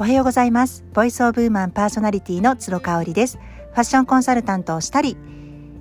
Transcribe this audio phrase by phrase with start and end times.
[0.00, 0.82] おはようございます。
[0.94, 3.36] ボイスオブウーマンパーソナリティの鶴香織です。
[3.36, 5.18] ファッションコンサルタントをしたり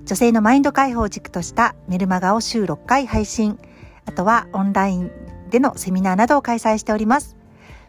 [0.03, 3.57] 女性のマインド解放軸としたメルマガを週6回配信
[4.05, 5.11] あとはオンライン
[5.49, 7.37] でのセミナーなどを開催しております。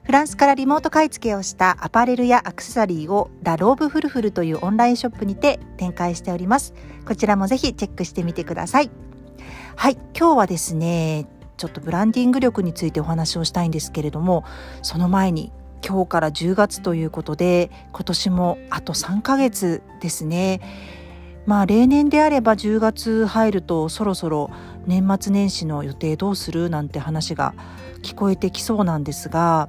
[0.04, 6.74] フランスからリモート買い付けをしたアパレルやアクセサリーをラ・ローブフルフルというオンラインショップにて展開しております。
[7.08, 8.90] こちらもぜひチェックしてみてください。
[9.74, 11.26] はい今日はですね
[11.56, 14.44] ちょっとブランディング力についてお話をしたいんですけれども
[14.82, 15.50] その前に
[15.86, 20.60] 今日から10月ということで今年もあと3ヶ月ですね
[21.46, 24.50] まあ例年であれば10月入るとそろそろ
[24.86, 27.54] 年末年始の予定どうするなんて話が
[28.02, 29.68] 聞こえてきそうなんですが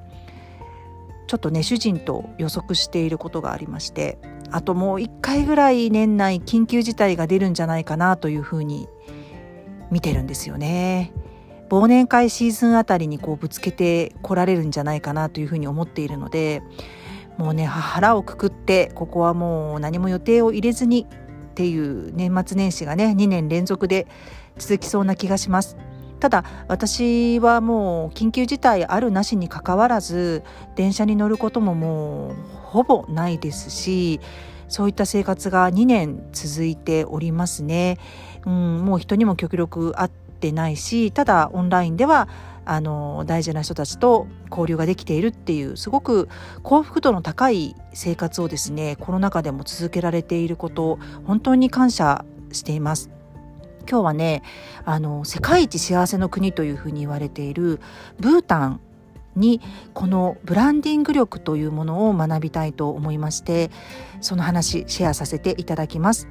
[1.26, 4.18] ちょっとね主人と予測していることがありまして
[4.50, 8.86] あともう1回ぐらい年内緊急事態が出るんじゃないかなというふうに
[9.90, 11.12] 見てるんですよね。
[11.72, 16.62] 忘年会シーズンあたりにこうぶつけてこられるんじゃないかなというふうに思っているので
[17.38, 21.06] もうね腹をくくってここはもう何も予定を入れずに
[21.52, 24.06] っていう年末年始がね2年連続で
[24.58, 25.78] 続きそうな気がします。
[26.20, 30.44] ただ私はもう緊急事態あるなしにかかわらず
[30.76, 34.20] 電車に乗ることももうほぼないですし
[34.68, 37.98] そういった生活が2年続いておりますね。
[38.46, 40.10] うん、もう人にも極力会っ
[40.42, 42.28] てないしただオンラインでは
[42.64, 46.28] あの大事な人たちと交流ができているっていうすごく
[46.62, 53.10] 幸福度の高い生活をですねコロナ禍でも続けられていること本当に感謝しています。
[53.88, 54.42] 今日はね
[54.84, 57.80] あの世界一幸せの国というふうに言われている
[58.20, 58.80] ブータン
[59.34, 59.60] に
[59.92, 63.72] このブランディング力というものを学びたいと思いまして
[64.20, 66.28] その話シェアさせていただきます。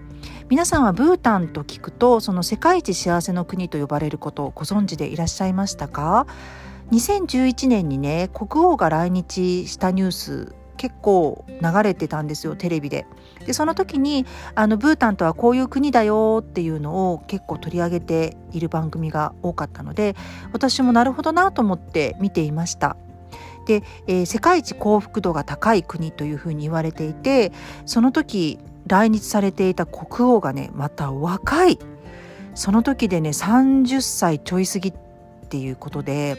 [0.52, 6.28] 皆さんはブータンと聞くとその世界一幸せの国と呼ばれることをご存知でいらっしゃいましたか
[6.92, 13.06] ？2011年にね国王が来日したニュース結構流れてたんですよテレビで。
[13.46, 20.18] でその時にあのブータンとはこういう国だよっていうのを結構取り上げている番組が多かったので
[20.52, 22.98] 私もなるほどなと思って見ていました。
[23.68, 27.54] で、えー、世界一幸福度が高い国というふうに言われていて
[27.86, 31.80] その時来日されていた国王がねまた若い
[32.54, 34.94] その時でね30歳ちょい過ぎっ
[35.50, 36.38] ていうことで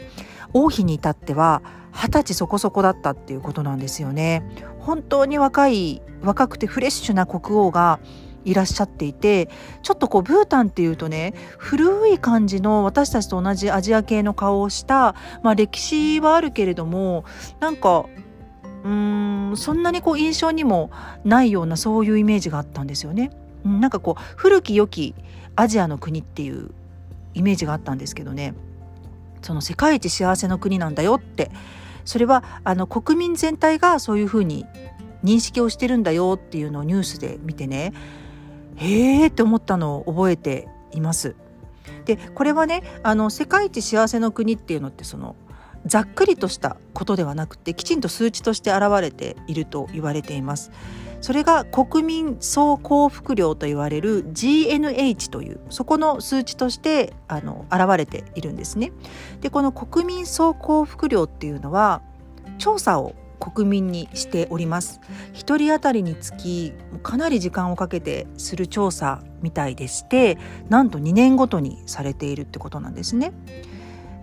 [0.53, 1.61] 王妃に至っては
[1.91, 4.43] 二十歳そこそこだったっていうことなんですよね。
[4.79, 7.99] 本当に若い若くてフレッシュな国王が
[8.45, 9.49] いらっしゃっていて
[9.81, 17.23] ちょっとこうブータンっていうとね古い感じの私たちと同じアジア系の顔をした、まあ、歴史はあるけれども
[17.59, 18.05] なんか
[18.83, 20.91] うーんそんなにこう印象にも
[21.23, 23.31] ないようなそういうイメージがあったんですよね。
[23.63, 25.15] なんかこう古き良き
[25.55, 26.71] アジアの国っていう
[27.33, 28.53] イメージがあったんですけどね
[29.41, 31.51] その世界一幸せの国なんだよって
[32.05, 34.65] それはあの国民全体がそういうふうに
[35.23, 37.93] 認識をしてるんだよっていうのをニュースで見てね
[38.75, 41.35] へえって思ったのを覚えています。
[42.05, 45.35] でこれはねあの世界一幸せの国っていうのってその
[45.85, 50.71] ざっくりとしたことではなくてきちんと数値として現れていると言われています。
[51.21, 58.91] それが国民総幸福量と言われる GNH というそこの数値としてあの現れているんですね。
[59.39, 62.01] でこの国民総幸福量っていうのは
[62.57, 65.01] 調査を国民にしております
[65.33, 70.37] 1人当たりにつきかなり時間をかけてする調査みたいでして
[70.69, 73.33] なんと2年ごとにされているってことなんですね。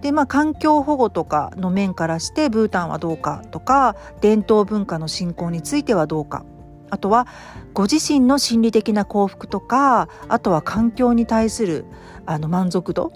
[0.02, 6.44] でまあ環境保護とかの面からしてブータンはどうかとか伝統文化の振興についてはどうか
[6.90, 7.26] あとは
[7.72, 11.84] ご自身の心理的な幸福とかあとは環境に対する
[12.26, 13.12] あの満足度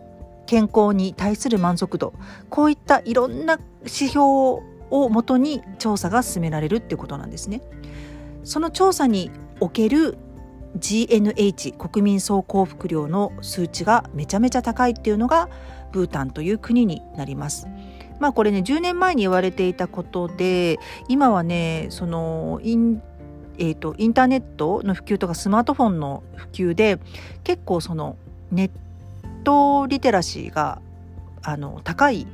[0.46, 2.14] 健康に対する満足度
[2.50, 4.20] こういったいろんな指標
[4.90, 7.62] をもとに調査が進められるっていうことなんですね。
[8.44, 9.30] その調査に
[9.60, 10.18] おける
[10.78, 15.48] GNH 国民総幸福量の数値がめちゃめちゃ高いっていうのが
[15.94, 17.68] ブータンという国になります。
[18.18, 23.00] まあこれね10年前に言われていたことで今はねそのイン,、
[23.58, 26.98] えーと、インターネットの普及とかスマートフォンの普及で
[27.44, 28.16] 結構その
[28.50, 28.70] ネッ
[29.44, 30.80] トリテラシーが
[31.42, 32.26] あの高い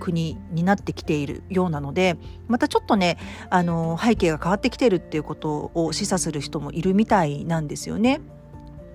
[0.00, 2.16] 国になってきているようなので
[2.48, 3.16] またちょっとね
[3.50, 8.20] あの背景が変わってきてるっていうことを示唆する人もいるみたいなんですよね。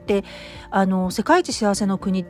[0.07, 0.23] で
[0.71, 2.25] あの世界一幸せの国っ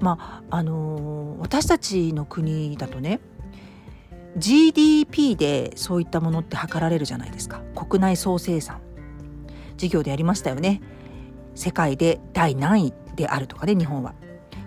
[0.00, 3.20] まああの私たちの国だとね
[4.36, 7.60] GDP でそういったものって測られるじゃないですか。
[7.74, 8.80] 国内総生産。
[9.76, 10.80] 事業でやりましたよね。
[11.54, 14.14] 世界で第何位であるとかね日本は。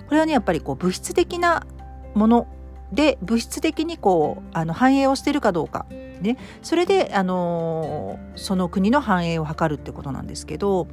[0.07, 1.65] これはねやっぱりこう物質的な
[2.13, 2.47] もの
[2.93, 5.85] で物質的にこうあの反映をしてるかどうか。
[6.21, 10.87] ね、それで、あのー、その国の繁栄を図るってことなんですけど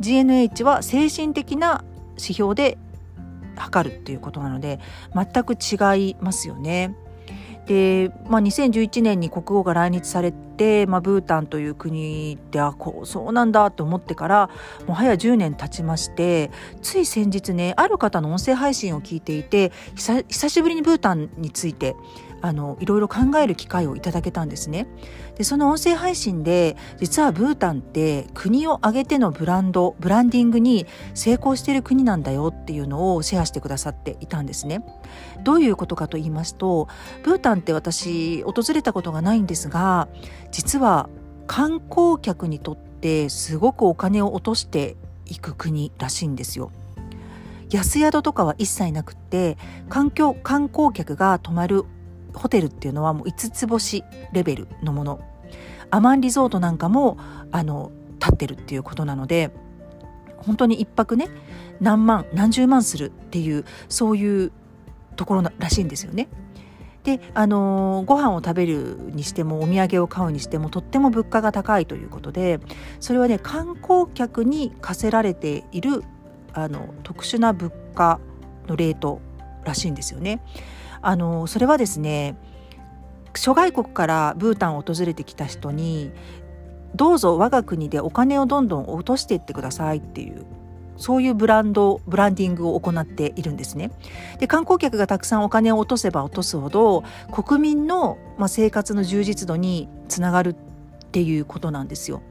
[0.00, 1.84] GNH は精神的な
[2.16, 2.76] 指標で
[3.56, 4.80] 測るっていうことなので
[5.14, 6.94] 全く違いますよね。
[7.66, 14.50] で、まあ、2011年に国王が来日されて、まあ、ブータンという国であこうそうなんだと思ってから
[14.86, 16.50] もう早10年経ちまして
[16.82, 21.96] つい先日ねある方の音声配信を聞いていて久しぶりにブータンについて
[22.44, 24.86] あのいろいろ考える機会をいただけたんですね。
[25.38, 34.84] でその音声配信で実はブータンって国を挙げてのブランドブランディングに成功している国なんだよっていうのをシェアしてくださっていたんですね。
[35.42, 36.86] どういうことかと言いますと
[37.22, 40.08] ブータンって私訪れたことがないんですが
[40.50, 41.08] 実は
[41.46, 46.70] 観光客にとってすごくお金を落としていく国らしいんですよ。
[47.70, 49.56] 安宿とかは一切なくって
[49.88, 51.84] 観光観光客が泊まる
[52.34, 55.20] ホテルっていうのはもう5つ星レベルのもの
[55.90, 57.18] アマンリゾートなんかも
[57.52, 59.50] あの立ってるっていうことなので
[60.38, 61.28] 本当に1泊ね
[61.80, 64.52] 何万何十万するっていうそういう
[65.16, 66.28] ところらしいんですよね。
[67.04, 72.60] であのー、ご飯を食べるにしてもお土産を買うにしてもとっても物価が高いということで
[72.98, 76.02] それはね観光客に課せられている
[76.54, 78.20] あの特殊な物価
[78.68, 79.20] のレート
[79.64, 80.40] らしいんですよね。
[81.06, 82.36] あのそれはですね
[83.36, 86.12] 諸外国からブータンを訪れてきた人に
[86.94, 90.46] どうぞ我が国でお金をどんどん落としていってくださいっていう
[90.96, 93.90] そういうブランドブランディングを行っているんですね。
[94.38, 97.02] で観光客がたくさんお金を落とせば落とすほど
[97.32, 100.54] 国民の、まあ、生活の充実度につながるっ
[101.10, 102.22] ていうことなんですよ。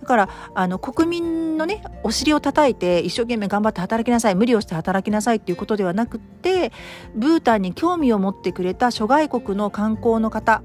[0.00, 6.72] だからあの国民のねお尻を叩いて一生懸命頑張って働きなさい無理をして働きなさいっていうことではなくって
[7.14, 10.62] ブータンに興味を持ってくれた諸外国の観光の方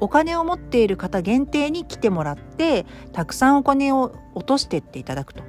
[0.00, 5.42] お金を持っている方限定に来てもらってたくさんお金を落としてっていただくと。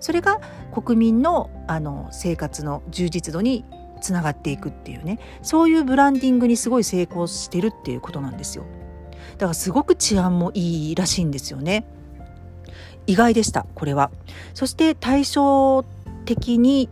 [0.00, 0.40] それが
[0.72, 3.66] 国民のあの生活の充実度に
[4.00, 5.18] つながっていくっていうね。
[5.42, 8.64] そういうブランディングにすごい成功してるっていうことなんですよ。
[9.34, 11.86] だからすごく治安もいいらしいんですよね。
[13.06, 14.10] 意外でしたこれは。
[14.54, 15.84] そして対照
[16.24, 16.88] 的に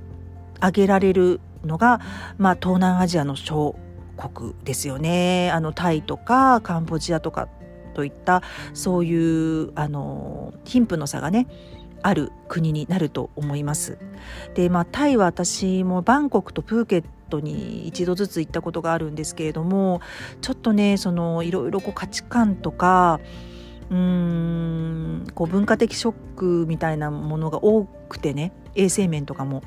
[0.60, 2.00] 挙げられるのが、
[2.38, 3.76] まあ、東南アジアの小
[4.16, 7.48] 国ですよねあのタイとかカンボジアとか
[7.94, 8.42] といった
[8.74, 11.46] そういうあの貧富の差がね
[12.02, 13.98] ある国になると思います。
[14.54, 20.00] でまあタイは私もバンコクとプーケットに一度ずつ行ったことがあるんですけれども
[20.40, 23.20] ちょっとねそのいろいろこう価値観とか
[23.90, 25.26] うーん。
[25.34, 28.52] こう文化的ショックみたいなものが多くてね。
[28.74, 29.62] 衛生面とかも。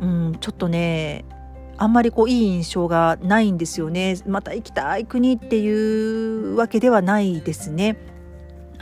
[0.00, 0.36] うん。
[0.40, 1.24] ちょっとね
[1.76, 4.16] あんまりこういい印象がないんですよね。
[4.26, 7.96] また行きたい国っていうわけではないですね。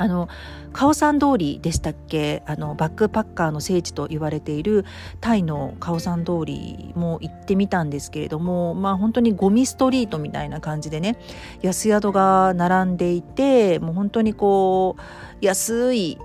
[0.01, 0.31] あの
[0.73, 2.43] カオサン通りでしたっけ？
[2.47, 4.87] あのバックパッカーの聖地と言われている
[5.21, 11.19] タイのカオサン通りも行ってみたんですけれどもまあ本当にゴミストリートみたいな感じでね
[11.61, 16.19] 安宿が並んでいてもう本当にこう安い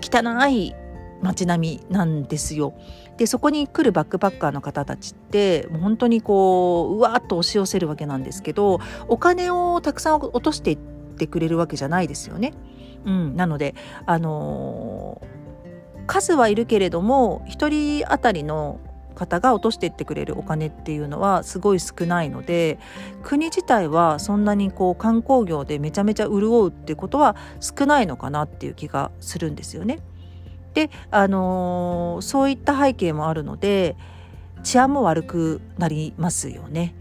[0.00, 0.74] 汚い
[1.22, 2.74] 街並みなんですよ。
[3.16, 10.78] でそこに来るバックパッカーの方たちってもう本当にこううわーっと押し寄せるわけなんですけどお金をたくさん落としていっ
[11.12, 12.52] ってくれるわけじゃないですよね。
[13.04, 13.74] うん、なので、
[14.06, 18.80] あのー、数はいるけれども1人当たりの
[19.14, 22.78] 方が落としていってくれるお金っていうのはすごい少ないので
[23.22, 30.00] 国自体はそんなにこう観光業でめちゃめちゃ潤うってことは少ないのかなっていう気がするんですよね。
[30.74, 33.96] で、あのー、そういった背景もあるので
[34.62, 36.94] 治安も悪くなりますよね。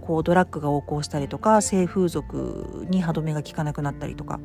[0.00, 4.40] こうドラッグが横行したりとか性風俗に歯止めが効かなくなったりとか。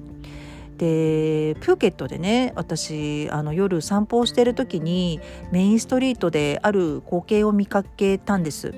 [0.77, 8.74] でプーケットでね私あの夜散歩をしてる時にメインストリートである光景を見かけたんです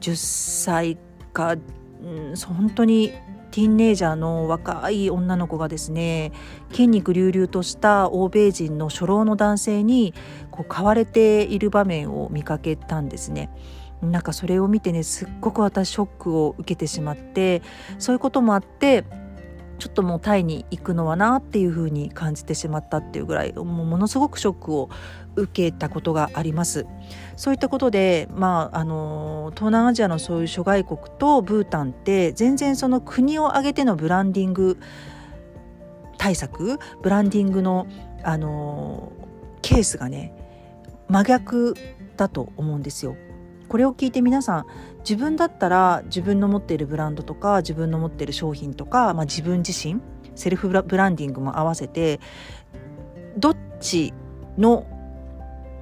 [0.00, 0.98] 10歳
[1.34, 1.56] か、
[2.02, 3.12] うん、本当に
[3.50, 6.32] ティーンネイジャーの若い女の子がですね
[6.70, 10.14] 筋肉隆々とした欧米人の初老の男性に
[10.50, 13.50] こう買われている場面を見かけたんですね。
[14.02, 17.62] なんかそれを見てねすっごく私ショックを受けてしまって
[17.98, 19.04] そういうこともあって
[19.80, 24.90] ちょっともうタイに行くのはなっていうふうに感じてしまったっていうぐらいもうものすごくショックを
[25.36, 26.86] 受けたことがあります。
[27.36, 34.78] そういったことで、まあ、あの東南アジアのそういう諸外国とブータンって全然その国を挙げてのブランディング
[36.18, 37.86] 対策ブランディングの、
[38.22, 39.12] あの
[39.62, 40.34] ケースがね
[41.08, 41.74] 真逆
[42.18, 43.16] だと思うんですよ。
[43.70, 44.66] これを聞いて皆さん
[44.98, 50.00] 自分だったら自分の持っているブランドとか自分の持っている商品とか、まあ、自分自身
[50.34, 52.18] セルフブランディングも合わせて
[53.38, 54.12] どっち
[54.58, 54.86] の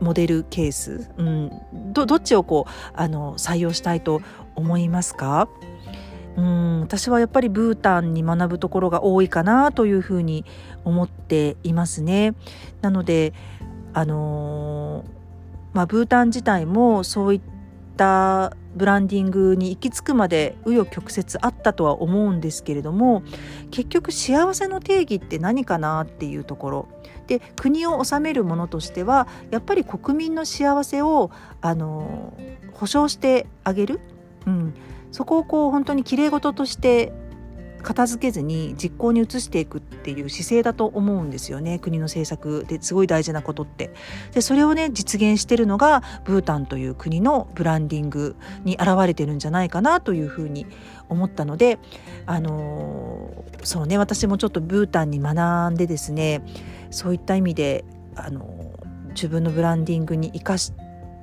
[0.00, 4.20] モデルケース、うん、どどっちをこうあの採用したいと
[4.54, 5.48] 思いますか？
[6.36, 10.44] うん私はやっぱりブータンに学ぶところが多いかなというふうに
[10.84, 12.34] 思っていますね。
[12.82, 13.32] なので
[13.94, 15.06] あのー、
[15.72, 17.57] まあ、ブータン自体もそういった
[17.98, 23.24] ったブランディングに行き着くまで紆余曲折あったとは思うんですけれども
[23.72, 26.88] 結局幸せの定義って何かなっていうところ。
[27.26, 32.32] で国を治めるものとしてはやっぱり国民の幸せをあの
[32.72, 34.00] 保障してあげる、
[34.46, 34.74] うん、
[35.12, 37.12] そこをこう本当にきれい事として
[37.82, 41.78] 片付けずに実行に移していくっていう姿勢だと思うんですよね。
[41.78, 43.90] 国の政策ですごい大事なことって。
[44.32, 50.66] でそれをね実現してるのがブータンという国のブランディングに現れてるんじゃないかなというふうに
[51.08, 51.78] 思ったので
[52.26, 56.42] あのー、そうね私もちょっとブータンに学んでですね
[56.90, 60.72] そういった意味であのー、自分のブランディングに生かし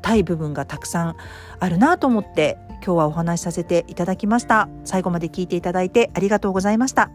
[0.01, 1.15] たい部分がたくさん
[1.59, 4.69] あるなと思って今日はお話しさせていただきました。
[4.83, 7.09] 最後まで聞いていただいてありがとうございました。